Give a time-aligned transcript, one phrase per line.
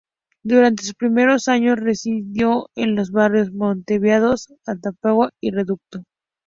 [0.41, 6.05] Durante sus primeros años residió en los barrios montevideanos Atahualpa y Reducto.